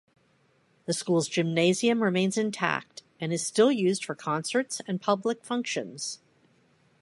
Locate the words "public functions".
4.99-6.17